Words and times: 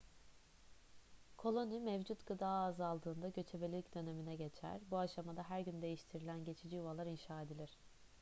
koloni 1.37 1.79
mevcut 1.79 2.25
gıda 2.25 2.47
azaldığında 2.47 3.29
göçebelik 3.29 3.95
dönemine 3.95 4.35
geçer 4.35 4.81
bu 4.91 4.97
aşamada 4.99 5.43
her 5.43 5.59
gün 5.61 5.81
değiştirilen 5.81 6.45
geçici 6.45 6.75
yuvalar 6.75 7.05
inşa 7.07 7.41
edilir 7.41 7.77